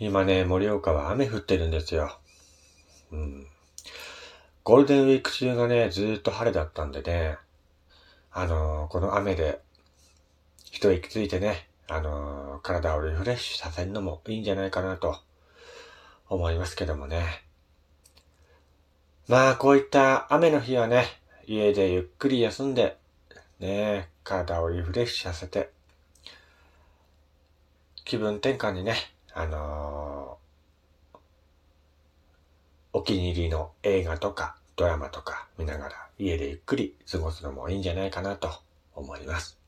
[0.00, 2.20] 今ね、盛岡は雨降ってるんですよ。
[3.10, 3.46] うん。
[4.62, 7.36] ゴールデンウィーク中がね、ずーっと晴れだったんでね、
[8.30, 9.60] あのー、この雨で、
[10.62, 15.18] 一息ついてね、あのー、体をリフレッシュさせるのもいいんじゃないかなと
[16.28, 17.24] 思いますけどもね。
[19.26, 21.06] まあ、こういった雨の日はね、
[21.44, 22.98] 家でゆっくり休んで、
[23.58, 25.70] ね、体をリフレッシュさせて、
[28.04, 28.94] 気分転換にね、
[29.34, 31.18] あのー、
[32.92, 38.50] お気に入りの映画とかドラマとか見ながら家でゆっくり過ごすのもいいんじゃないかなと
[38.94, 39.58] 思います。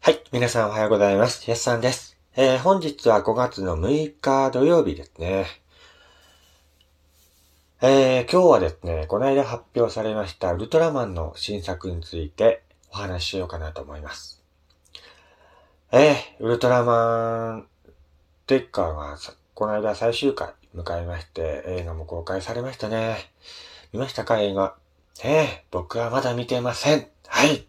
[0.00, 0.22] はい。
[0.32, 1.48] 皆さんおはようございます。
[1.48, 2.18] やすさんです。
[2.36, 5.63] えー、本日は5月の6日土曜日ですね。
[7.86, 14.42] えー、今日はですね、この間発表されましたウルトラマンの新作についてお話ししようかなと思います。
[15.92, 17.66] えー、ウルトラマン
[18.46, 19.18] デッカーが
[19.52, 23.18] この間最終回迎えまして、映画も公開されましたね。
[23.92, 24.74] 見ましたか映画？
[25.22, 27.06] えー、僕はまだ見てません。
[27.26, 27.66] はい。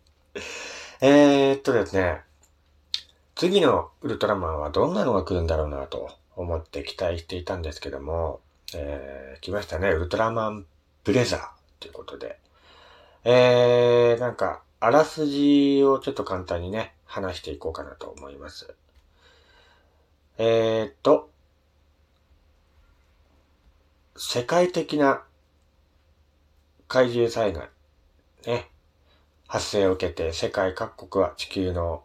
[1.00, 2.20] えーっとですね、
[3.36, 8.40] 次のウルトラマンはどんなのが来るんだろうなと思って期待していたんですけども、
[8.74, 9.88] えー、来ましたね。
[9.90, 10.66] ウルトラマン
[11.04, 11.48] ブレザー
[11.80, 12.38] ということで。
[13.24, 18.74] えー、なんか、あらすじをちょっと簡単にね、話していこうかなと思います。
[20.36, 21.30] えー、っと、
[24.16, 25.22] 世界的な
[26.88, 27.68] 怪獣災害、
[28.46, 28.68] ね、
[29.46, 32.02] 発生を受けて世界各国は地球の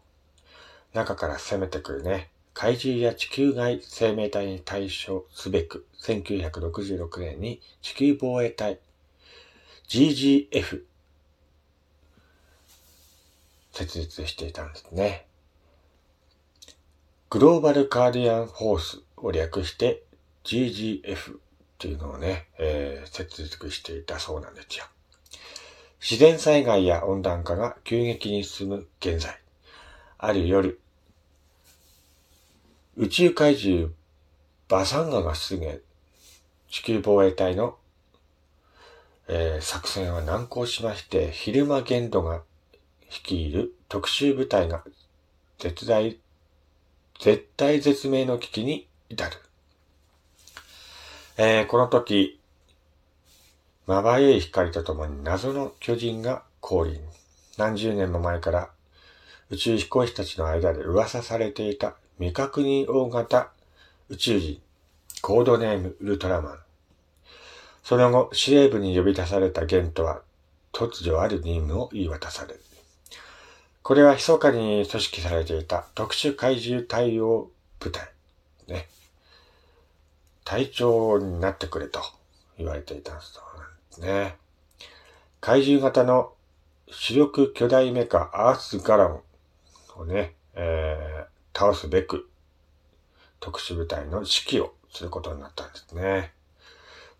[0.93, 8.79] 中から攻めてくるね、怪獣や地球外生命体に対処すべく、1966年に地球防衛隊
[9.87, 10.83] GGF
[13.71, 15.25] 設立していたんですね。
[17.29, 20.03] グローバルカーディアンフォースを略して
[20.43, 21.37] GGF っ
[21.79, 24.85] ていうのをね、えー、設立していたそうなんですよ。
[25.99, 29.39] 自然災害や温暖化が急激に進む現在、
[30.17, 30.79] ある夜、
[32.95, 33.89] 宇宙怪獣
[34.69, 35.81] バサンガが出現。
[36.69, 37.75] 地球防衛隊の、
[39.27, 42.43] えー、作戦は難航しまして、昼間限度が
[43.09, 44.83] 率いる特殊部隊が
[45.57, 46.19] 絶大、
[47.19, 49.37] 絶対絶命の危機に至る。
[51.37, 52.39] えー、この時、
[53.87, 57.01] まばゆい光とともに謎の巨人が降臨。
[57.57, 58.69] 何十年も前から
[59.49, 63.51] 宇宙飛行士たちの間で噂されていた未確認大型
[64.09, 64.61] 宇宙人、
[65.21, 66.59] コードネームウルトラマン。
[67.83, 70.21] その後、司令部に呼び出されたゲントは、
[70.71, 72.61] 突如ある任務を言い渡される。
[73.83, 78.09] これは密かに組織されていた特殊怪獣対応部隊。
[78.67, 78.87] ね。
[80.45, 82.01] 隊長になってくれと
[82.57, 84.37] 言われていたそうなんですね。
[85.41, 86.31] 怪獣型の
[86.87, 89.19] 主力巨大メカアースガラン
[89.97, 92.29] をね、えー、倒すべく、
[93.39, 96.33] 特殊部隊の指揮をすることになったんですね。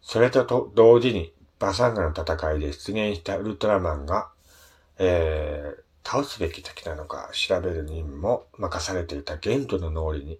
[0.01, 4.29] それと同時に、バサンガの戦いで出現したウルトラマンが、
[4.97, 10.39] えー、倒すべき敵なのか調べる任務も任されていたゲントの脳裏に、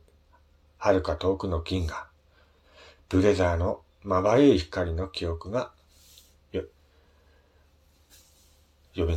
[0.78, 2.08] 遥か遠くの銀河、
[3.08, 5.72] ブレザーのまばゆい光の記憶が、
[6.52, 6.64] よ、
[8.96, 9.16] 蘇るっ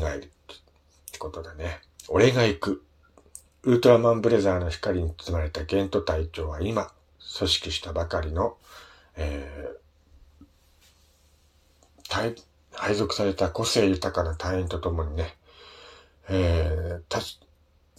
[1.11, 1.81] てことだね。
[2.09, 2.85] 俺が行く。
[3.67, 6.93] ウルトラマンブレザーの光に包まれたゲント隊長は今、
[7.37, 8.57] 組織したばかりの、
[9.17, 12.37] えー、
[12.71, 15.35] 配属された個性豊かな隊員と共にね、
[16.29, 17.39] えー、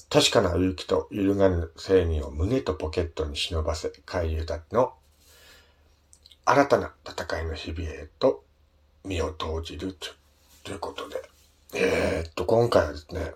[0.10, 4.94] 確かな勇気と揺るがぬ正義を胸とポケットに忍ばせ、怪獣たちの
[6.46, 8.46] 新たな戦いの日々へと
[9.04, 9.98] 身を投じる
[10.64, 11.18] ということで、
[11.74, 13.34] えー、っと、今回はですね、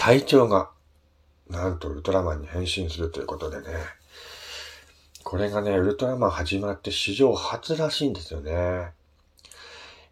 [0.00, 0.70] 隊長が、
[1.50, 3.66] なんとウルトラマンに変身するということでね。
[5.24, 8.92] これがね、ウルトラマン始まって史上初らしいんですよね。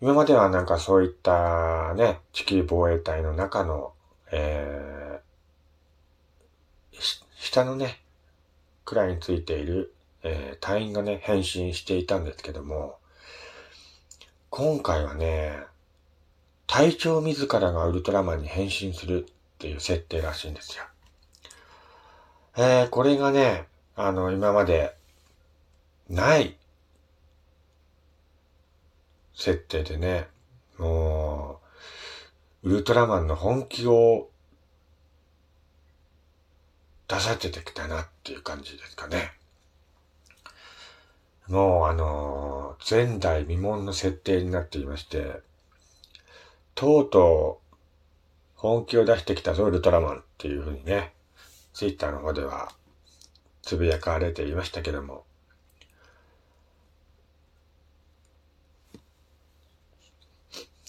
[0.03, 3.95] 今まではなんかそういったね、地球防衛隊の中の、
[4.31, 6.99] えー、
[7.39, 7.99] 下のね、
[8.85, 12.99] くらいについている、えー、隊員がね、変身していたんですけども、
[14.51, 15.63] 今回はね、
[16.67, 19.27] 隊長自らがウルトラマンに変身する
[19.59, 20.85] っていう設定らしいんですよ。
[22.57, 23.67] えー、これがね、
[23.97, 24.95] あの、今まで
[26.09, 26.57] ない
[29.35, 30.29] 設定でね、
[30.79, 31.61] も
[32.63, 34.31] う、ウルトラマンの本気を
[37.09, 39.33] 出させてきたなっていう感じですかね。
[41.49, 45.41] もうあの、前代未聞の設定になっていまして、
[46.77, 47.68] とうとう
[48.59, 51.15] 本気を出してきたぞ、ウルトラマンっていうふうにね、
[51.73, 52.73] ツイッターの方では
[53.63, 55.25] つぶやかれていましたけども、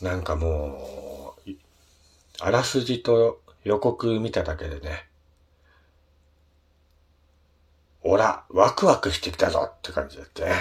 [0.02, 1.52] なんかもう、
[2.40, 5.06] あらすじと予告見ただけでね、
[8.02, 10.56] おら、ワクワクしてきたぞって感じだってね。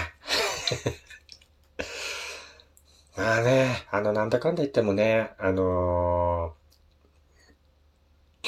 [3.17, 6.53] まあね、あの、なんだかんだ言ってもね、あの、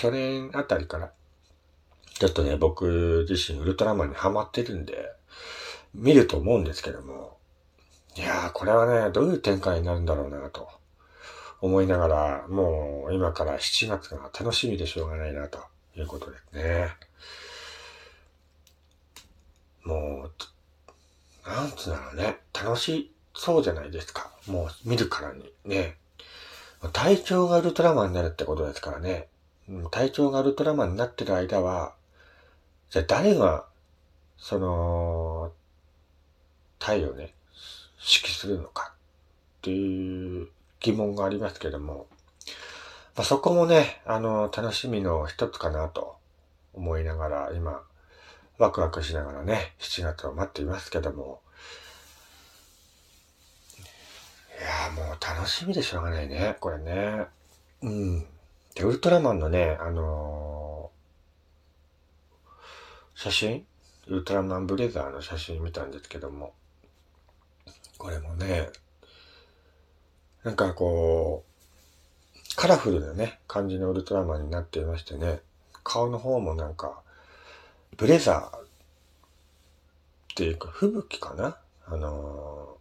[0.02, 1.12] 去年あたりから、
[2.16, 5.12] ちょっとね、僕自身ウルトラマンにハマってるんで、
[5.94, 7.38] 見ると思うんですけども、
[8.18, 10.68] いやー、これはね、どういう展開になるんだろうなと。
[11.62, 15.60] 思いながら、もう今から7月が楽しみでしょうがないな、と
[15.96, 16.90] いうことですね。
[19.84, 20.32] も
[21.46, 22.40] う、なんつうんだろうね。
[22.56, 24.32] 楽しそうじゃないですか。
[24.48, 25.96] もう見るからにね。
[26.92, 29.28] 体調がウルトラマンになるってことですからね。
[29.92, 31.94] 体調がウルトラマンになってる間は、
[32.90, 33.66] じゃあ誰が、
[34.38, 35.52] その、
[36.80, 37.34] 体をね、
[38.00, 40.48] 指揮するのかっていう
[40.80, 42.08] 疑問がありますけども、
[43.16, 46.18] まあ、そこもね、あの、楽しみの一つかなと
[46.74, 47.84] 思いながら、今、
[48.58, 51.42] ワクワクしながらね、7月を待っていますけども、
[54.60, 57.26] いやもう楽しみでしょうがないね、これね。
[57.82, 58.28] うん。
[58.76, 63.66] で、ウルトラマンのね、あのー、写真？
[64.08, 66.54] ウルトラマンブレザーの写真見たんですけども、
[67.98, 68.70] これもね、
[70.44, 75.42] なんかこう、カラフルなね、感じのウルトラマンになっていましてね、
[75.84, 77.02] 顔の方もなんか、
[77.98, 78.66] ブレザーっ
[80.36, 81.58] ていうか、吹雪かな？
[81.86, 82.78] あの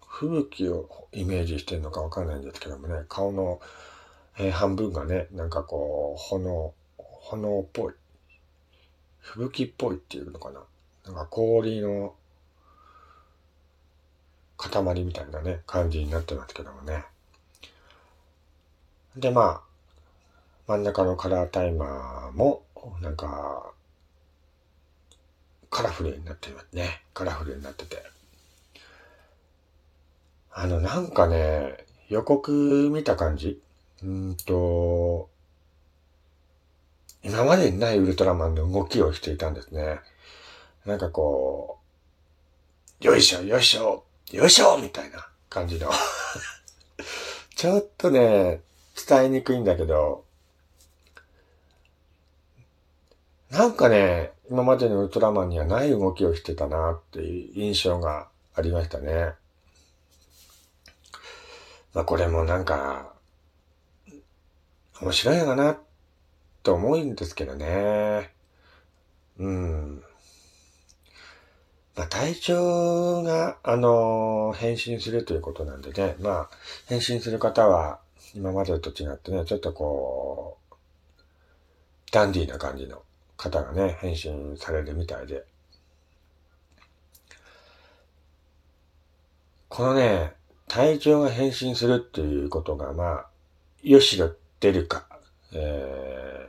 [0.00, 3.60] ー、吹雪をイメージしてるのかわかんないんですけどもね、顔の、
[4.42, 7.94] えー、半分がね、なんかこう、炎、炎っぽい。
[9.20, 10.62] 吹雪っぽいっていうのかな。
[11.04, 12.14] なんか氷の
[14.56, 17.04] 塊みたいなね、感じになってますけどもね。
[19.14, 19.62] で、まあ、
[20.66, 22.62] 真ん中のカラータイマーも、
[23.02, 23.74] なんか、
[25.68, 27.02] カラフルになってますね。
[27.12, 28.02] カラフルになってて。
[30.50, 33.60] あの、なんかね、予告見た感じ？
[34.02, 35.28] うんと、
[37.22, 40.00] 今までにないウルトラマンの動きをしていたんですね。
[40.86, 41.78] なんかこ
[43.02, 45.90] う、よいしょ、よいしょ、よいしょみたいな感じの
[47.54, 48.62] ちょっとね、
[49.08, 50.24] 伝えにくいんだけど、
[53.50, 59.34] なんかね、今までのウルトラマンにはない動きをしてたなっていう印象がありましたね。
[61.92, 63.12] まあこれもなんか、
[65.00, 65.78] 面白いのかな
[66.62, 68.30] と思うんですけどね。
[69.38, 70.02] うん。
[71.96, 76.50] まあ、体調が、あのー、変身するということなんでね、まあ、
[76.86, 78.00] 変身する方は、
[78.34, 80.74] 今までと違ってね、ちょっとこう、
[82.12, 83.02] ダンディーな感じの
[83.36, 85.44] 方がね、変身されるみたいで。
[89.68, 90.34] このね、
[90.68, 93.26] 体調が変身するっていうことが、まあ、
[93.82, 95.06] よしろ出るか、
[95.52, 96.48] え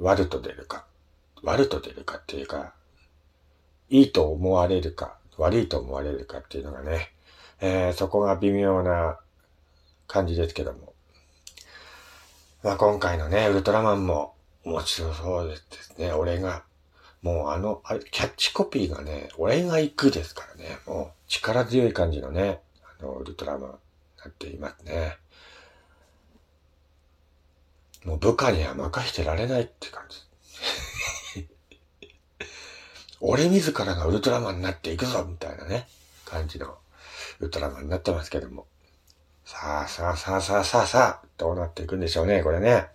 [0.00, 0.84] ー、悪と出るか。
[1.42, 2.74] 悪と出るかっていうか、
[3.88, 7.12] いいと思われるか、悪いと思われるかっていうのがね、
[7.60, 9.18] えー、そこが微妙な
[10.08, 10.92] 感じですけども。
[12.62, 14.34] まあ今回のね、ウルトラマンも
[14.64, 16.12] 面白そうですね。
[16.12, 16.64] 俺が、
[17.22, 22.60] もうあの、あれ、キャッチコピーがね、俺が行くですからね、もう力強い感じのね、
[22.98, 23.76] あの、ウルトラマンに
[24.24, 25.18] なっていますね。
[28.06, 30.04] もう部下には任してられないって感
[31.34, 31.48] じ。
[33.20, 35.88] 俺自らがウルトラマンになっていくぞみたいなね、
[36.24, 36.78] 感じの
[37.40, 38.68] ウルトラマンになってますけども。
[39.44, 42.88] さあさあさあさあさあさあ、どうなっていくんでしょうね、これね。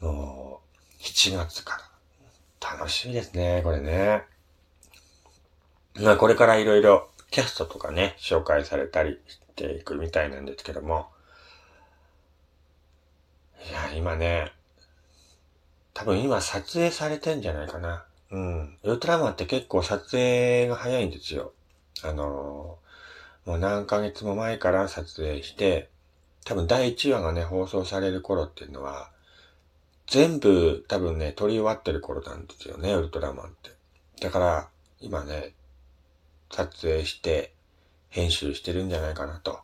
[0.00, 0.60] も
[0.98, 1.80] う、7月か
[2.60, 4.24] ら楽しみですね、これね。
[5.94, 11.13] まあこれからいろいろキャストとかね、紹介されたりしていくみたいなんですけども。
[13.68, 14.52] いや、今ね、
[15.94, 18.04] 多分今撮影されてんじゃないかな。
[18.30, 18.78] うん。
[18.82, 21.52] ウルトラマンって結構撮影が早いんですよ。
[22.02, 25.88] あのー、もう何ヶ月も前から撮影して、
[26.44, 29.10] 多分第1話がね、放送される頃っていうのは、
[30.06, 33.70] 全部多分ね、撮り終わってる頃なんですよね、ウルトラマンって。
[34.20, 34.68] だから、
[35.00, 35.54] 今ね、
[36.50, 37.54] 撮影して、
[38.10, 39.60] 編集してるんじゃないかなと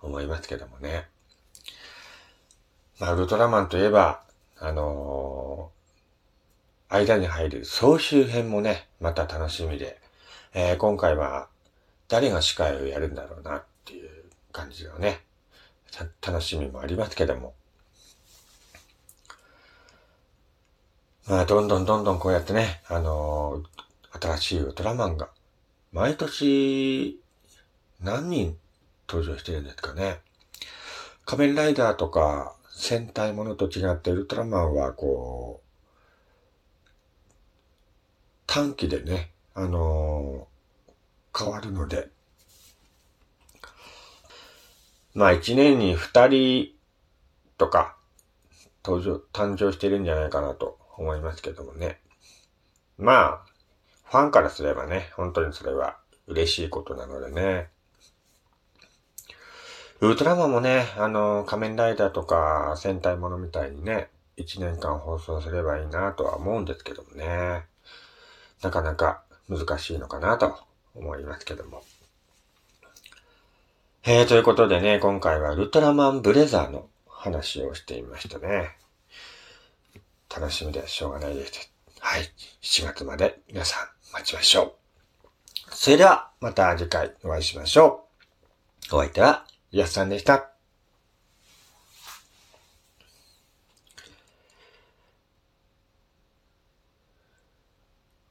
[0.00, 1.08] 思いますけどもね。
[3.00, 4.20] まあ、ウルトラマンといえば、
[4.58, 9.98] あのー、間に入る総集編もね、また楽しみで、
[10.52, 11.48] えー、今回は
[12.08, 14.10] 誰が司会をやるんだろうなっていう
[14.52, 15.22] 感じのね、
[16.20, 17.54] 楽しみもありますけども。
[21.26, 25.30] まあ、どんどんどんどんこうやってね、あのー、新しいウルトラマンが、
[25.92, 27.18] 毎年、
[28.02, 28.58] 何人
[29.08, 30.20] 登場してるんですかね。
[31.24, 36.90] 仮面ライダーとか、戦隊ものと違ってウルトラマンはこう、
[38.46, 42.08] 短期でね、あのー、変わるので、
[45.12, 46.70] まあ一年に二人
[47.58, 47.96] とか
[48.82, 52.00] 登場、誕生してるんじゃないかなと思いますけどもね。
[52.96, 53.44] まあ、
[54.04, 57.68] ファンからすればね、本当にそれは嬉しいことなのでね。
[60.00, 67.66] ウルトラマンもね、あの、仮面ライダーとか戦隊ものみたいにね、一年間放送すればいいなとは思うんですけどもね。
[68.62, 70.58] なかなか難しいのかなと
[70.94, 71.82] 思いますけども。
[74.04, 78.70] えー、ということでね、今回はウルトラマンブレザーの話をしていましたね。
[80.34, 81.70] 楽しみでしょうがないです。
[81.98, 82.22] はい。
[82.62, 84.76] 7月まで皆さん待ちましょ
[85.70, 85.74] う。
[85.74, 88.06] それではまた次回お会いしましょ
[88.90, 88.96] う。
[88.96, 89.44] お相手は
[89.78, 90.59] やすさんでした。